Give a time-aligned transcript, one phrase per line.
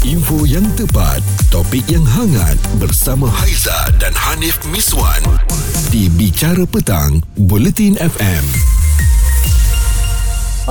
[0.00, 1.20] Info yang tepat,
[1.52, 5.20] topik yang hangat bersama Haiza dan Hanif Miswan
[5.92, 8.44] di Bicara Petang, Buletin FM.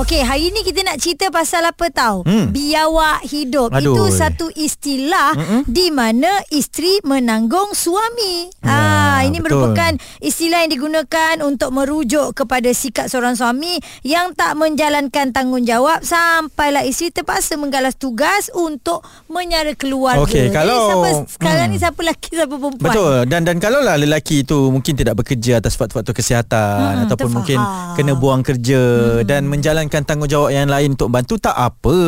[0.02, 2.26] Okey, hari ni kita nak cerita pasal apa tahu?
[2.26, 2.50] Hmm.
[2.50, 3.70] Biawak hidup.
[3.70, 3.94] Aduh.
[3.94, 5.62] Itu satu istilah Mm-mm.
[5.62, 8.50] di mana isteri menanggung suami.
[8.64, 8.89] Ya, ah,
[9.22, 9.60] ini betul.
[9.62, 16.82] merupakan istilah yang digunakan untuk merujuk kepada sikap seorang suami yang tak menjalankan tanggungjawab sampailah
[16.82, 20.20] isteri terpaksa menggalas tugas untuk menyara keluarga.
[20.20, 21.72] Okey, Jadi kalau- siapa, sekarang Hmm.
[21.72, 22.86] ni siapa lelaki siapa perempuan?
[22.86, 27.18] Betul dan dan kalau lah lelaki itu mungkin tidak bekerja atas faktor-faktor kesihatan Hmm, ataupun
[27.26, 27.36] terfaham.
[27.36, 27.58] mungkin
[27.94, 28.82] kena buang kerja
[29.22, 31.98] dan menjalankan tanggungjawab yang lain untuk bantu tak apa.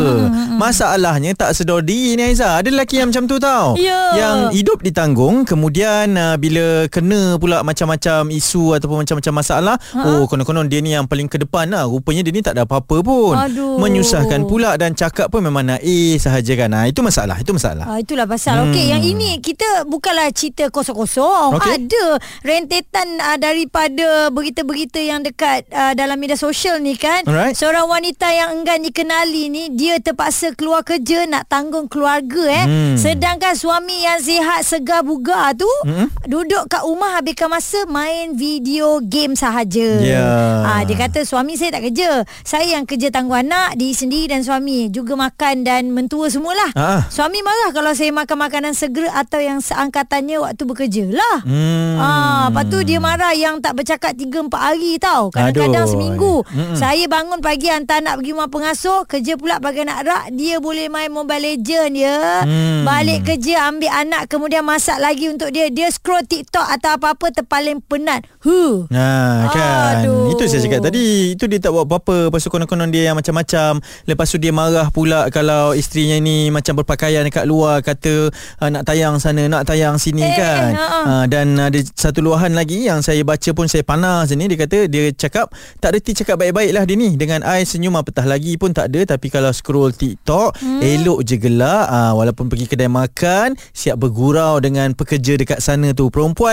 [0.52, 2.54] Masalahnya tak sedar diri ni Aiza.
[2.54, 3.74] Ada lelaki yang macam tu tau.
[3.74, 4.14] Ya.
[4.14, 10.70] Yang hidup ditanggung kemudian uh, bila kena pula macam-macam isu ataupun macam-macam masalah, oh konon-konon
[10.70, 11.90] dia ni yang paling ke depan lah.
[11.90, 13.34] Rupanya dia ni tak ada apa-apa pun.
[13.34, 13.82] Aduh.
[13.82, 16.70] Menyusahkan pula dan cakap pun memang naik sahaja kan.
[16.70, 17.90] Ha, itu masalah, itu masalah.
[17.90, 18.62] Ah, itulah pasal.
[18.62, 18.70] Hmm.
[18.70, 21.58] Okey, yang ini kita bukanlah cerita kosong-kosong.
[21.58, 21.72] Okey.
[21.82, 22.06] Ada
[22.46, 27.26] rentetan uh, daripada berita-berita yang dekat uh, dalam media sosial ni kan.
[27.26, 27.58] Alright.
[27.58, 32.64] Seorang wanita yang enggan dikenali ni dia terpaksa keluar kerja nak tanggung keluarga eh.
[32.68, 32.94] Hmm.
[32.94, 36.06] Sedangkan suami yang sihat segar bugar tu Hmm.
[36.28, 39.96] duduk kat rumah habiskan masa main video game sahaja.
[40.04, 40.28] Ya.
[40.60, 42.28] Ah dia kata suami saya tak kerja.
[42.44, 46.76] Saya yang kerja tanggung anak, diri sendiri dan suami juga makan dan mentua semualah.
[46.76, 47.08] Ah.
[47.08, 51.38] Suami marah kalau saya makan makanan segera atau yang seangkatannya waktu bekerja lah.
[51.48, 51.96] Hmm.
[51.96, 55.32] Ah, lepas tu dia marah yang tak bercakap 3 4 hari tau.
[55.32, 55.92] Kadang-kadang Aduh.
[55.96, 56.34] seminggu.
[56.52, 56.76] Mm-mm.
[56.76, 60.92] Saya bangun pagi hantar anak pergi rumah pengasuh, kerja pula bagi anak rak, dia boleh
[60.92, 62.44] main Mobile Legend ya.
[62.44, 62.84] Hmm.
[62.84, 65.72] Balik kerja ambil anak kemudian masak lagi untuk dia.
[65.72, 68.26] Dia scroll TikTok atau apa-apa terpaling penat.
[68.42, 68.90] Huh.
[68.90, 70.34] Ha kan Aduh.
[70.34, 73.78] Itu saya cakap tadi Itu dia tak buat apa-apa Lepas tu konon-konon dia yang macam-macam
[74.08, 78.82] Lepas tu dia marah pula Kalau isterinya ni Macam berpakaian dekat luar Kata uh, Nak
[78.82, 81.00] tayang sana Nak tayang sini Eh, kan ha-ha.
[81.06, 84.90] uh, Dan ada satu luahan lagi Yang saya baca pun Saya panas ni Dia kata
[84.90, 88.74] Dia cakap Tak reti cakap baik-baik lah dia ni Dengan I senyum apatah lagi pun
[88.74, 90.80] tak ada Tapi kalau scroll TikTok hmm.
[90.82, 96.10] Elok je gelak uh, Walaupun pergi kedai makan Siap bergurau dengan pekerja dekat sana tu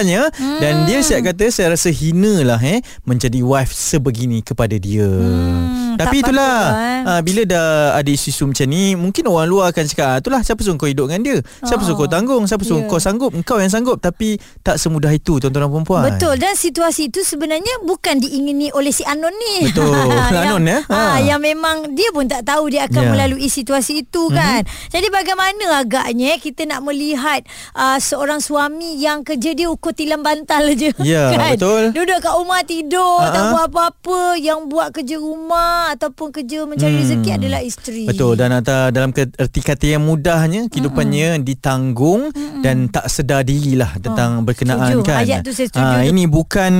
[0.09, 0.59] Perempuannya hmm.
[0.59, 5.95] Dan dia siap kata Saya rasa hina lah eh Menjadi wife sebegini kepada dia Hmm,
[5.95, 7.01] Tapi tak itulah patut, eh.
[7.07, 10.59] uh, Bila dah ada isu-isu macam ni Mungkin orang luar akan cakap "Ah, Itulah siapa
[10.59, 11.99] suruh kau hidup dengan dia Siapa suruh Oh.
[11.99, 12.87] kau tanggung Siapa suruh Ya.
[12.87, 17.09] kau sanggup Engkau yang sanggup Tapi tak semudah itu Tuan-tuan dan perempuan Betul dan situasi
[17.09, 19.67] itu sebenarnya bukan diingini oleh si Anon ni.
[19.67, 19.91] Betul.
[20.33, 20.79] yang, Anon, ya?
[20.85, 20.95] Ha.
[20.95, 21.17] Ha.
[21.21, 23.11] yang memang dia pun tak tahu dia akan Ya.
[23.11, 24.63] melalui situasi itu kan.
[24.87, 27.43] Jadi bagaimana agaknya kita nak melihat
[27.73, 31.53] uh, seorang suami yang kerja dia ukur tilam bantal je Ya, kan.
[31.53, 31.91] betul.
[31.91, 33.29] Duduk kat rumah tidur Ha-ha.
[33.29, 37.01] tak buat apa-apa, yang buat kerja rumah ataupun kerja mencari Hmm.
[37.01, 38.05] rezeki adalah isteri.
[38.05, 44.39] Betul dan atau dalam erti kata yang mudahnya kehidupannya ditanggung dan tak sedar dirilah tentang
[44.39, 45.03] Oh, berkenaan setuju.
[45.03, 45.21] kan.
[45.21, 46.07] Ayat tu saya setuju tu.
[46.07, 46.71] ini bukan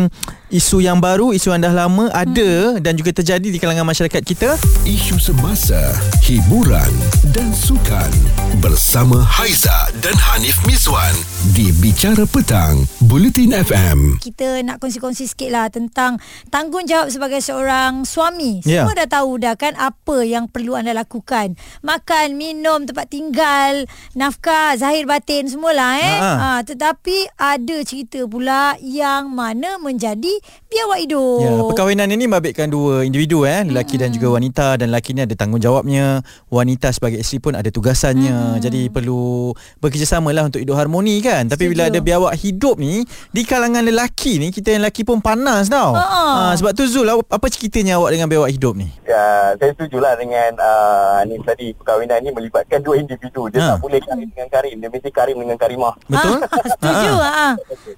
[0.50, 4.56] isu yang baru, isu yang dah lama ada dan juga terjadi di kalangan masyarakat kita.
[4.82, 5.92] Isu semasa,
[6.24, 6.90] hiburan
[7.28, 8.10] dan sukan
[8.58, 11.12] bersama Haiza dan Hanif Miswan
[11.50, 14.22] di Bicara Petang, Buletin FM.
[14.22, 16.22] kita nak kongsi-kongsi sikit lah tentang
[16.54, 18.62] tanggungjawab sebagai seorang suami.
[18.62, 18.86] Ya.
[18.86, 21.58] Semua dah tahu dah kan apa yang perlu anda lakukan.
[21.82, 26.18] Makan, minum, tempat tinggal, nafkah, zahir batin semualah eh.
[26.22, 30.38] Ha, Ha, tetapi ada cerita pula yang mana menjadi
[30.70, 31.42] biawak hidup.
[31.42, 35.34] Ya, perkahwinan ini membabitkan dua individu eh, lelaki dan juga wanita dan lelaki ni ada
[35.34, 36.22] tanggungjawabnya,
[36.54, 38.62] wanita sebagai isteri pun ada tugasannya.
[38.62, 39.50] Jadi perlu
[39.82, 41.50] bekerjasama lah untuk hidup harmoni kan.
[41.50, 41.98] Tapi bila Setuju.
[41.98, 45.94] ada biawak hidup ni di kalangan lelaki ni kita yang lelaki pun panas tau.
[45.94, 46.04] Ha.
[46.04, 48.88] Ha, sebab tu Zul apa ceritanya awak dengan biawak hidup ni?
[49.04, 53.50] Ya, saya setujulah dengan uh, Hanif tadi perkahwinan ni melibatkan dua individu.
[53.50, 53.68] Dia Ha.
[53.76, 54.76] tak boleh Karim dengan Karim.
[54.80, 55.94] Dia mesti Karim dengan Karimah.
[56.12, 56.38] Betul?
[56.42, 57.12] Ah, setuju.
[57.20, 57.30] Ha.
[57.30, 57.50] Ha.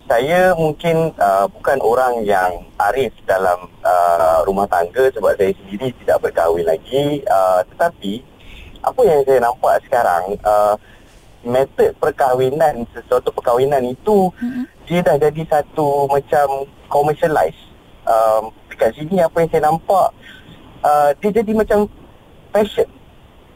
[0.07, 6.17] Saya mungkin uh, bukan orang yang arif dalam uh, rumah tangga sebab saya sendiri tidak
[6.23, 7.21] berkahwin lagi.
[7.27, 8.23] Uh, tetapi
[8.81, 10.73] apa yang saya nampak sekarang, uh,
[11.41, 14.65] metod perkahwinan, sesuatu perkahwinan itu Mm-mm.
[14.87, 17.59] Dia dah jadi satu macam commercialized.
[18.07, 20.07] Um, dekat sini apa yang saya nampak,
[20.81, 21.85] uh, dia jadi macam
[22.51, 22.89] fashion.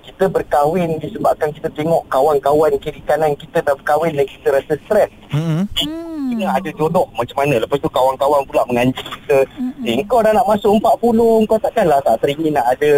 [0.06, 5.10] Kita berkahwin disebabkan kita tengok kawan-kawan kiri kanan kita dah berkahwin dan kita rasa stres.
[5.34, 5.66] Hmm.
[5.76, 9.86] Kita ada jodoh macam mana Lepas tu kawan-kawan pula menganji kita Mm-mm.
[9.86, 12.92] Eh kau dah nak masuk 40 Kau takkanlah tak teringin nak ada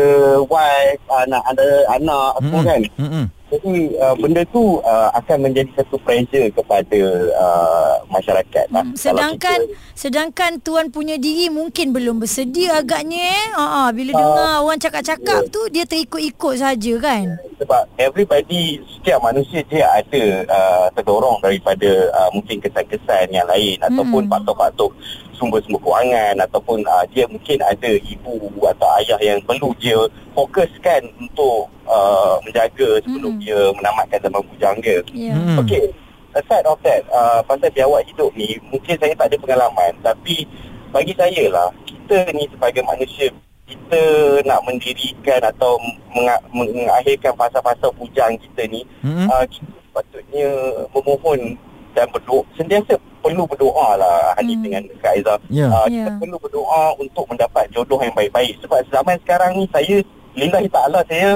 [0.47, 2.63] wife uh, Nak ada anak apa Hmm.
[2.63, 3.25] kan Hmm.
[3.47, 6.99] Jadi uh, benda tu uh, akan menjadi satu pressure kepada
[7.31, 8.83] uh, masyarakat lah.
[8.83, 13.45] Hmm, sedangkan kita- sedangkan tuan punya diri mungkin belum bersedia agaknya eh.
[13.55, 15.49] Ha ah, bila Ah, dengar orang cakap-cakap ya.
[15.49, 17.39] tu dia terikut-ikut saja kan.
[17.57, 24.21] sebab everybody setiap manusia dia ada uh, terdorong daripada uh, mungkin kesan-kesan yang lain ataupun
[24.23, 24.29] Hmm.
[24.29, 24.93] faktor-faktor
[25.37, 28.35] sumber-sumber kewangan ataupun uh, dia mungkin ada ibu
[28.65, 29.97] atau ayah yang perlu dia
[30.33, 33.41] fokuskan untuk uh, menjaga sebelum Hmm.
[33.41, 34.97] dia menamatkan zaman bujangga.
[35.13, 35.61] Hmm.
[35.61, 35.93] Okey,
[36.33, 40.49] aside of that, uh, pasal biawak hidup ni, mungkin saya tak ada pengalaman tapi
[40.89, 43.29] bagi saya lah, kita ni sebagai manusia,
[43.67, 44.01] kita
[44.47, 45.75] nak mendirikan atau
[46.15, 49.27] menga- mengakhirkan fasa-fasa bujang kita ni, Mm-mm.
[49.27, 50.47] uh, kita sepatutnya
[50.95, 51.59] memohon
[51.91, 52.95] dan berdoa, sentiasa
[53.27, 54.63] perlu berdoa lah Hanif Hmm.
[54.63, 55.37] dengan Kak Aizah.
[55.51, 55.67] Ya.
[55.67, 55.85] Uh.
[55.91, 58.55] Kita perlu berdoa untuk mendapat jodoh yang baik-baik.
[58.63, 59.99] Sebab zaman sekarang ni saya,
[60.33, 61.35] lillahi ta'ala saya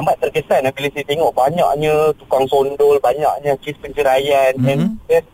[0.00, 4.52] amat terkesan lah bila saya tengok banyaknya tukang sondol, banyaknya kes penceraian.
[4.56, 4.68] Mhm.
[4.68, 5.24] And, and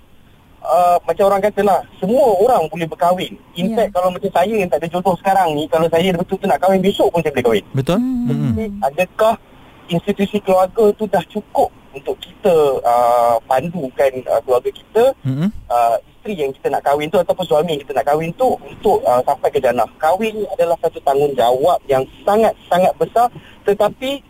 [0.62, 3.34] uh, macam orang kata lah, semua orang boleh berkahwin.
[3.54, 3.82] In Ya.
[3.82, 6.82] fact, kalau macam saya yang tak ada jodoh sekarang ni, kalau saya betul-betul nak kahwin
[6.82, 7.64] besok pun saya boleh kahwin.
[7.74, 7.98] Betul?
[7.98, 8.54] Hmm.
[8.54, 9.34] Jadi, adakah
[9.86, 15.48] institusi keluarga tu dah cukup untuk kita uh, pandukan uh, keluarga kita Mm-mm.
[15.70, 19.00] uh, isteri yang kita nak kahwin tu ataupun suami yang kita nak kahwin tu untuk
[19.06, 19.86] uh, sampai ke jannah.
[19.96, 23.28] Kahwin adalah satu tanggungjawab yang sangat-sangat besar
[23.64, 24.24] tetapi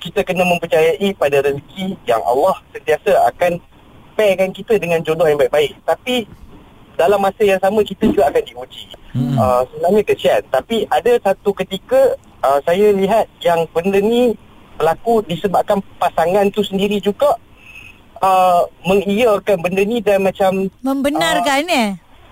[0.00, 3.60] kita kena mempercayai pada rezeki yang Allah sentiasa akan
[4.16, 5.76] pairkan kita dengan jodoh yang baik-baik.
[5.84, 6.24] Tapi
[6.96, 8.84] dalam masa yang sama kita juga akan diuji.
[9.10, 9.34] Mm-mm.
[9.34, 12.14] Uh, sebenarnya kesian tapi ada satu ketika
[12.46, 14.38] uh, saya lihat yang benda ni
[14.80, 17.36] berlaku disebabkan pasangan tu sendiri juga
[18.18, 21.76] uh, mengiyakan benda ni dan macam Membenarkan Ah.
[21.76, 21.88] eh.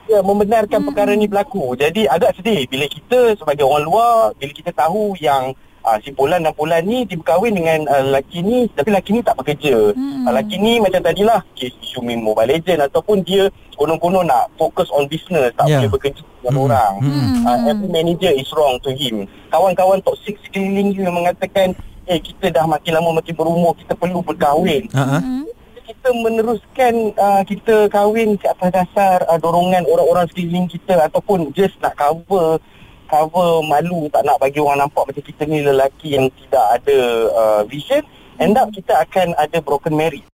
[0.09, 0.89] ya, membenarkan hmm.
[0.89, 1.77] perkara ni berlaku.
[1.77, 5.53] Jadi agak sedih bila kita sebagai orang luar, bila kita tahu yang
[5.85, 9.21] uh, si Polan dan Polan ni dia berkahwin dengan uh, lelaki ni tapi lelaki ni
[9.21, 9.93] tak bekerja.
[9.93, 10.25] Hmm.
[10.25, 14.89] Uh, lelaki ni macam tadilah kes isu main Mobile Legend ataupun dia konon-konon nak fokus
[14.91, 15.85] on business, tak Ya.
[15.85, 16.65] boleh bekerja dengan Hmm.
[16.65, 16.93] orang.
[17.05, 17.45] Hmm.
[17.45, 19.29] Uh, every manager is wrong to him.
[19.49, 21.77] Kawan-kawan toxic sekeliling yang mengatakan
[22.09, 24.89] eh kita dah makin lama makin berumur, kita perlu berkahwin.
[24.91, 25.45] Hmm.
[25.89, 31.81] kita meneruskan uh, kita kahwin ke atas dasar uh, dorongan orang-orang sekeliling kita ataupun just
[31.81, 32.61] nak cover
[33.09, 36.99] cover malu tak nak bagi orang nampak macam kita ni lelaki yang tidak ada
[37.33, 38.05] uh, vision
[38.37, 40.29] end up kita akan ada broken marriage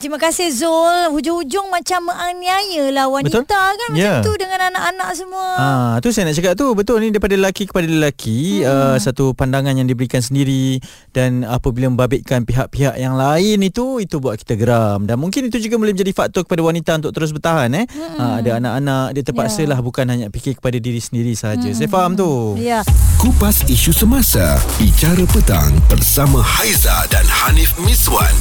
[0.00, 1.12] Terima kasih Zul.
[1.12, 3.52] Hujung-hujung macam menganiaya lah wanita Betul?
[3.52, 4.24] kan macam Ya.
[4.24, 5.48] tu dengan anak-anak semua.
[5.60, 8.64] Ah, tu saya nak cakap tu betul ni daripada lelaki kepada lelaki hmm.
[8.64, 10.80] uh, satu pandangan yang diberikan sendiri
[11.12, 15.76] dan apabila membabitkan pihak-pihak yang lain itu itu buat kita geram dan mungkin itu juga
[15.76, 17.84] boleh menjadi faktor kepada wanita untuk terus bertahan eh.
[17.84, 18.16] Hmm.
[18.16, 19.76] Uh, ada anak-anak dia terpaksa Ya.
[19.76, 21.60] lah bukan hanya fikir kepada diri sendiri saja.
[21.60, 21.76] Hmm.
[21.76, 22.56] Saya faham tu.
[22.56, 22.80] Ya.
[23.20, 28.32] Kupas isu semasa, bicara petang bersama Haiza dan Hanif Miswan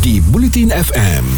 [0.00, 1.28] di Bulletin FM.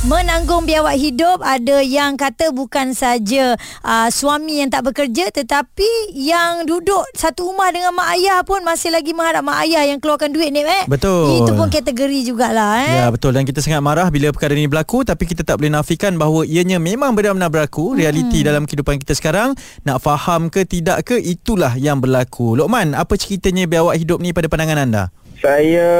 [0.00, 6.64] Menanggung biawak hidup ada yang kata bukan saja uh, suami yang tak bekerja tetapi yang
[6.64, 10.52] duduk satu rumah dengan mak ayah pun masih lagi mengharap mak ayah yang keluarkan duit
[10.52, 10.84] ni eh.
[10.84, 11.44] Betul.
[11.44, 12.96] Itu pun kategori jugalah eh.
[13.04, 16.16] Ya betul dan kita sangat marah bila perkara ini berlaku tapi kita tak boleh nafikan
[16.16, 21.16] bahawa ianya memang benar-benar berlaku realiti dalam kehidupan kita sekarang nak faham ke tidak ke
[21.16, 22.52] itulah yang berlaku.
[22.56, 25.04] Lokman apa ceritanya biawak hidup ni pada pandangan anda?
[25.40, 25.90] Saya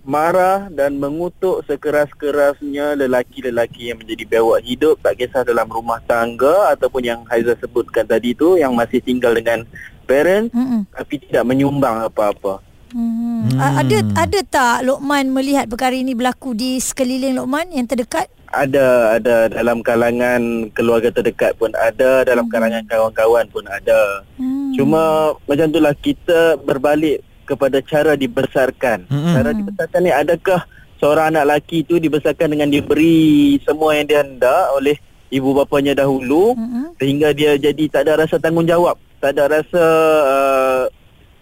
[0.00, 7.04] marah dan mengutuk sekeras-kerasnya lelaki-lelaki yang menjadi biawak hidup tak kisah dalam rumah tangga ataupun
[7.04, 9.68] yang Haiza sebutkan tadi tu yang masih tinggal dengan
[10.08, 10.88] parents Mm-mm.
[10.96, 12.64] tapi tidak menyumbang apa-apa.
[12.96, 13.44] Hmm.
[13.52, 13.60] Hmm.
[13.60, 18.32] A- Ada ada tak Lokman melihat perkara ini berlaku di sekeliling Lokman yang terdekat?
[18.48, 24.24] Ada ada dalam kalangan keluarga terdekat pun ada, dalam kalangan kawan-kawan pun ada.
[24.40, 24.72] Hmm.
[24.72, 29.08] Cuma macam itulah kita berbalik kepada cara dibesarkan.
[29.08, 29.32] Mm-mm.
[29.32, 30.60] Cara dibesarkan ni adakah
[31.00, 35.00] seorang anak lelaki tu dibesarkan dengan diberi semua yang dia hendak oleh
[35.32, 37.00] ibu bapanya dahulu Mm-mm.
[37.00, 39.84] sehingga dia jadi tak ada rasa tanggungjawab, tak ada rasa
[40.28, 40.82] uh,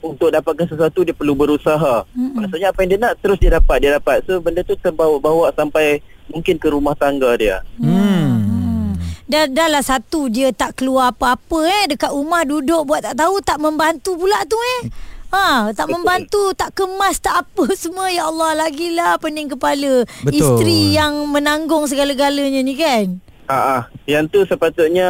[0.07, 2.07] untuk dapatkan sesuatu dia perlu berusaha.
[2.15, 2.39] Mm-mm.
[2.39, 4.23] Maksudnya apa yang dia nak terus dia dapat, dia dapat.
[4.29, 5.99] So benda tu terbawa-bawa sampai
[6.31, 7.63] mungkin ke rumah tangga dia.
[7.79, 8.47] Hmm.
[9.27, 13.43] Dah, dah lah satu dia tak keluar apa-apa eh dekat rumah duduk buat tak tahu
[13.43, 14.87] tak membantu pula tu eh.
[15.37, 18.09] Ha, tak membantu, tak kemas, tak apa semua.
[18.09, 20.09] Ya Allah, lagilah pening kepala.
[20.25, 20.33] Betul.
[20.33, 23.21] Isteri yang menanggung segala-galanya ni kan.
[23.47, 25.07] Ha ah, yang tu sepatutnya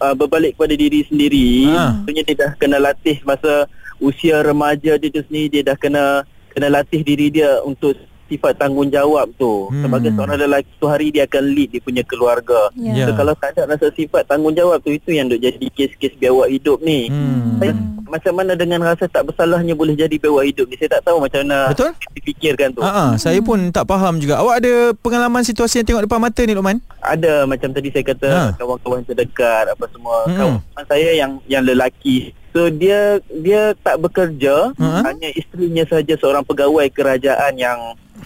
[0.00, 1.68] uh, berbalik kepada diri sendiri.
[1.68, 2.00] Ha.
[2.00, 3.68] Maksudnya dia dah kena latih masa
[4.00, 6.24] usia remaja dia tu sendiri dia dah kena
[6.56, 7.92] kena latih diri dia untuk
[8.32, 9.68] sifat tanggungjawab tu.
[9.68, 9.84] Hmm.
[9.84, 12.72] Sebagai seorang lelaki tu hari dia akan lead dia punya keluarga.
[12.72, 13.04] Ya.
[13.04, 16.80] So, kalau tak ada rasa sifat tanggungjawab tu itu yang duk jadi kes-kes biawak hidup
[16.80, 17.12] ni.
[17.12, 17.60] Hmm.
[17.60, 17.72] Saya
[18.04, 21.40] macam mana dengan rasa tak bersalahnya boleh jadi bewak hidup ni saya tak tahu macam
[21.42, 21.90] mana Betul.
[22.12, 24.38] difikirkan tu Ha ah, saya pun tak faham juga.
[24.38, 26.78] Awak ada pengalaman situasi yang tengok depan mata ni Luqman?
[26.98, 28.42] ada macam tadi saya kata Ha.
[28.56, 30.56] kawan-kawan terdekat apa semua Mm-mm.
[30.64, 35.04] kawan saya yang yang lelaki so dia dia tak bekerja Ha.
[35.04, 37.76] hanya isterinya saja seorang pegawai kerajaan yang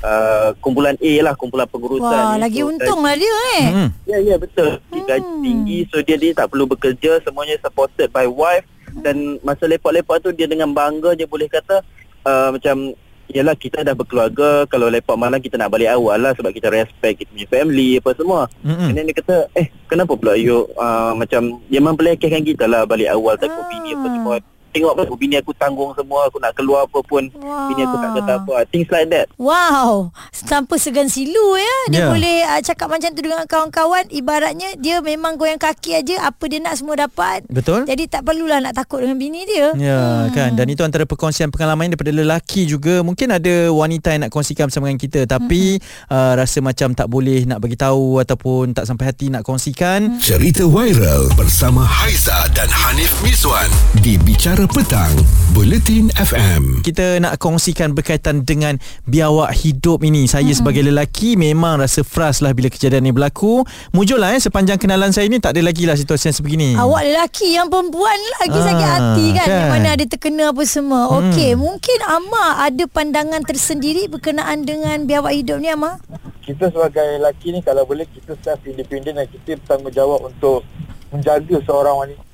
[0.00, 2.40] uh, kumpulan A lah kumpulan pengurusan Wah, ni.
[2.40, 3.66] lagi So, untung lah dia eh.
[3.68, 3.90] Hmm.
[4.04, 4.78] Ya ya betul.
[4.88, 5.42] Dia gaji Hmm.
[5.42, 8.62] tinggi so dia dia tak perlu bekerja semuanya supported by wife
[9.00, 11.82] dan masa lepak-lepak tu dia dengan bangga dia boleh kata
[12.24, 12.94] uh, macam
[13.28, 17.20] Yalah kita dah berkeluarga Kalau lepak malam kita nak balik awal lah Sebab kita respect
[17.20, 18.88] kita punya family Apa semua Mm-mm.
[18.88, 23.12] And then dia kata Eh kenapa pula you uh, Macam Dia memperlekehkan kita lah Balik
[23.12, 23.68] awal Tak Ah.
[23.68, 24.34] bini apa semua
[24.68, 27.68] Tengok apa bini aku tanggung semua Aku nak keluar apa pun Wah.
[27.68, 30.10] Bini aku tak kata apa Things like that Wow,
[30.44, 31.76] tanpa segan silu ya.
[31.88, 32.08] Dia Ya.
[32.08, 34.06] boleh uh, cakap macam tu dengan kawan-kawan.
[34.08, 37.42] Ibaratnya dia memang goyang kaki aja apa dia nak semua dapat.
[37.46, 37.84] Betul?
[37.84, 39.74] Jadi tak perlulah nak takut dengan bini dia.
[39.74, 44.32] Ya kan dan itu antara perkongsian pengalaman daripada lelaki juga mungkin ada wanita yang nak
[44.32, 48.84] kongsikan bersama dengan kita tapi uh, rasa macam tak boleh nak bagi tahu ataupun tak
[48.84, 55.14] sampai hati nak kongsikan Cerita viral bersama Haiza dan Hanif Miswan di Bicara Petang,
[55.54, 56.82] Buletin FM.
[56.82, 58.74] kita nak kongsikan berkaitan dengan
[59.06, 60.26] biawak hidup ini.
[60.26, 60.58] Saya hmm.
[60.58, 63.62] sebagai lelaki memang rasa frust lah bila kejadian ni berlaku.
[63.94, 66.70] Mujur lah eh, sepanjang kenalan saya ni tak ada lagi lah situasi yang sebegini.
[66.74, 69.54] Awak lelaki yang perempuan lagi Ah, sakit hati kan, kan.
[69.54, 71.30] Yang mana ada terkena apa semua Hmm.
[71.30, 76.02] Okey Mungkin Amma ada pandangan tersendiri Berkenaan dengan biawak hidup ni Amma
[76.42, 80.64] kita sebagai lelaki ni kalau boleh kita self independent dan kita bertanggungjawab untuk
[81.12, 82.27] menjaga seorang wanita.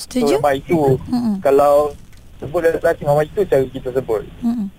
[0.00, 0.40] Setuju?
[0.40, 1.34] So, itu Mm-mm.
[1.44, 1.92] kalau
[2.40, 4.24] sebut lelaki mama itu cara kita sebut.
[4.40, 4.72] Mm-mm.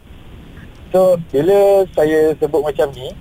[0.92, 3.16] So bila saya sebut macam ni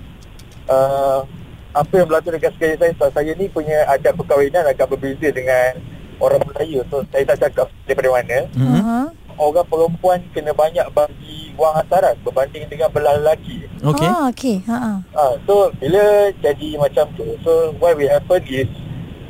[0.67, 1.23] uh,
[1.71, 5.79] apa yang berlaku dekat sekali saya sebab saya ni punya adat perkahwinan agak berbeza dengan
[6.19, 6.83] orang Melayu.
[6.91, 8.39] So saya tak cakap daripada mana.
[8.51, 8.67] Hmm.
[8.75, 9.05] Uh-huh.
[9.39, 13.63] Orang perempuan kena banyak bagi wang hantaran berbanding dengan belah lelaki.
[13.81, 14.05] Okey.
[14.05, 14.57] Ah, okey.
[14.67, 14.97] Ha ah.
[15.15, 18.67] Ah, so bila jadi macam tu, so what will happen is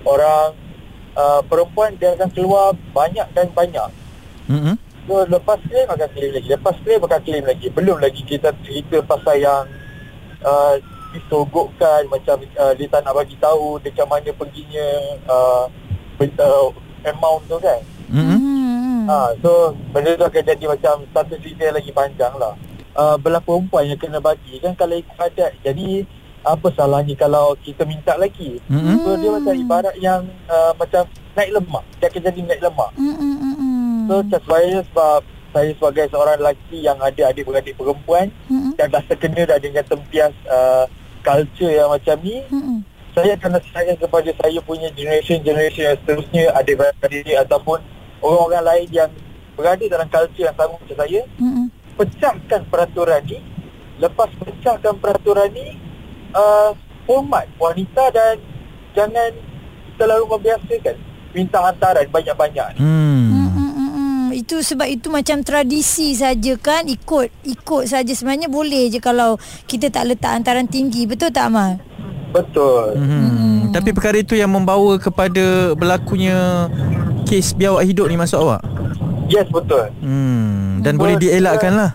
[0.04, 0.58] orang
[1.16, 3.90] uh, perempuan dia akan keluar banyak dan banyak.
[4.48, 4.76] Hmm.
[5.08, 7.68] So lepas claim akan claim lagi, lepas claim akan claim lagi.
[7.74, 9.66] Belum lagi kita cerita pasal yang
[10.46, 10.78] uh,
[11.12, 14.88] disogokkan macam uh, dia tak nak bagi tahu dekat mana perginya
[15.28, 15.66] uh,
[16.22, 16.68] uh,
[17.08, 17.82] amount tu kan.
[18.12, 18.28] Hmm.
[18.38, 19.10] Hmm.
[19.10, 22.54] Ha, so benda tu akan jadi macam satu cerita lagi panjang lah.
[22.92, 25.56] Uh, belah perempuan yang kena bagi kan kalau ikut adat.
[25.66, 26.06] Jadi
[26.42, 28.58] apa salahnya kalau kita minta lagi?
[28.66, 28.98] Hmm.
[29.06, 31.06] So dia macam ibarat yang uh, macam
[31.38, 31.84] naik lemak.
[32.02, 32.92] Dia akan jadi naik lemak.
[32.98, 33.98] Hmm, hmm, hmm, hmm.
[34.10, 35.22] So macam saya sebab
[35.52, 40.32] saya sebagai seorang lelaki yang ada adik-beradik perempuan Hmm, dan dah terkena dah dengan tempias
[40.48, 40.88] uh,
[41.22, 42.80] culture yang macam ni hmm, hmm.
[43.12, 47.84] saya akan nasihatkan kepada saya punya generation-generation yang seterusnya adik-beradik ataupun
[48.24, 49.10] orang-orang lain yang
[49.60, 51.68] berada dalam culture yang sama macam saya Hmm, hmm.
[52.00, 53.40] pecahkan peraturan ni
[54.00, 55.78] lepas pecahkan peraturan ni
[56.36, 56.72] uh,
[57.08, 58.36] hormat wanita dan
[58.96, 59.32] jangan
[59.96, 60.96] terlalu membiasakan
[61.32, 62.80] minta hantaran banyak-banyak ni.
[62.80, 63.24] Hmm.
[63.32, 64.26] Hmm, hmm, hmm, hmm.
[64.36, 69.92] Itu sebab itu macam tradisi saja kan ikut ikut saja sebenarnya boleh je kalau kita
[69.92, 71.80] tak letak hantaran tinggi betul tak Amal?
[72.32, 72.96] Betul.
[72.96, 73.76] Hmm.
[73.76, 76.68] Tapi perkara itu yang membawa kepada berlakunya
[77.28, 78.64] kes biawak hidup ni masuk awak.
[79.32, 79.88] Yes betul.
[80.04, 80.84] Hmm.
[80.84, 81.02] Dan Betul.
[81.08, 81.92] boleh dielakkan lah.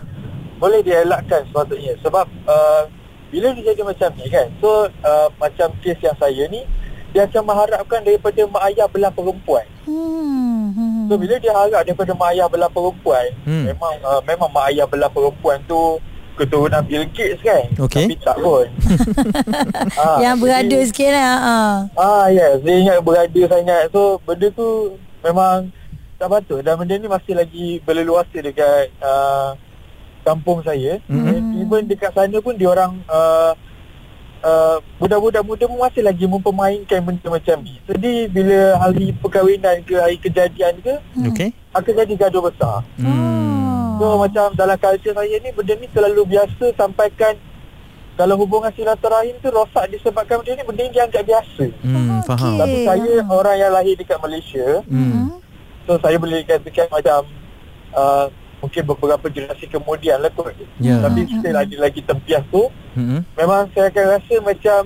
[0.57, 2.89] Boleh dielakkan sepatutnya sebab uh,
[3.27, 4.47] bila dia jadi macam ni kan.
[4.59, 6.63] So uh, macam kes yang saya ni
[7.11, 9.65] dia akan mengharapkan daripada mak ayah belah perempuan.
[9.87, 10.75] Hmm.
[10.75, 11.05] hmm.
[11.07, 13.65] So bila dia harap daripada mak ayah belah perempuan, Hmm.
[13.71, 15.99] memang uh, memang mak ayah belah perempuan tu
[16.37, 17.65] keturunan Bill Gates kan.
[17.81, 18.05] Okey.
[18.13, 18.67] Tapi tak pun.
[19.97, 21.33] ah, Yang berada jadi- sikit lah.
[21.41, 21.75] Ah.
[21.97, 23.83] Ah ya, yes, saya ingat berada sangat.
[23.89, 24.69] So benda tu
[25.25, 25.73] memang
[26.17, 29.57] tak patut dan benda ni masih lagi berleluasa dekat uh,
[30.27, 30.99] kampung saya.
[31.07, 31.23] Mhm.
[31.31, 31.61] Mm.
[31.63, 33.55] Even dekat sana pun dia orang uh,
[34.43, 37.79] uh, budak-budak muda pun masih lagi mempermainkan benda macam ni.
[37.87, 40.93] Jadi bila hari perkahwinan ke hari kejadian ke
[41.31, 41.49] Okey.
[41.71, 42.83] akan jadi gaduh besar.
[42.99, 43.97] Hmm.
[43.97, 47.33] So macam dalam culture saya ni benda ni terlalu biasa sampaikan
[48.17, 51.65] kalau hubungan silaturahim tu rosak disebabkan benda ni benda ni dianggap biasa.
[51.81, 52.27] Hmm, Okey.
[52.27, 52.55] faham.
[52.61, 55.39] Tapi saya orang yang lahir dekat Malaysia Hmm.
[55.87, 57.23] So saya boleh katakan macam
[57.95, 58.27] uh,
[58.67, 60.99] Mungkin beberapa generasi kemudian lah kot Ya.
[60.99, 63.21] Tapi kita lagi lagi tempias tu Hmm.
[63.33, 64.79] Memang saya akan rasa macam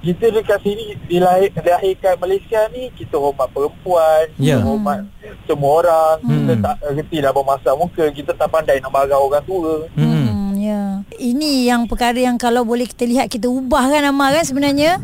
[0.00, 4.56] Kita dekat sini dilahir, dilahirkan Malaysia ni Kita hormat perempuan Ya.
[4.56, 4.98] Kita hormat
[5.44, 6.30] semua orang Hmm.
[6.30, 10.12] Kita tak reti nak bermasak muka Kita tak pandai nak marah orang tua Hmm.
[10.24, 10.82] Hmm, ya.
[11.12, 14.96] Ini yang perkara yang kalau boleh kita lihat kita ubah kan Amal kan sebenarnya.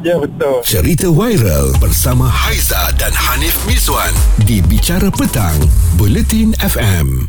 [0.00, 0.64] Ya betul.
[0.64, 4.08] Cerita viral bersama Haiza dan Hanif Miswan
[4.40, 5.60] di Bicara Petang,
[5.94, 7.28] Buletin FM.